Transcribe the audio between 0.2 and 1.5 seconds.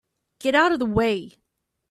Get out of the way!